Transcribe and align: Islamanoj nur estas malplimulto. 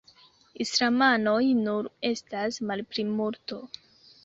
Islamanoj 0.63 1.43
nur 1.67 1.91
estas 2.11 2.59
malplimulto. 2.73 3.63